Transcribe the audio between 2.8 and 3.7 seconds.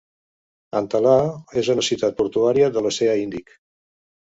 l'oceà Índic.